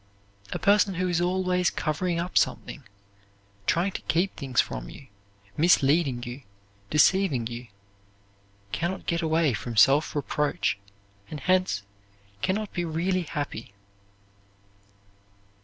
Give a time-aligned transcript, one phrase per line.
[0.51, 2.83] A person who is always covering up something,
[3.67, 5.09] trying to keep things from you,
[5.55, 6.41] misleading you,
[6.89, 7.67] deceiving you,
[8.71, 10.79] can not get away from self reproach,
[11.29, 11.83] and hence
[12.41, 13.75] can not be really happy.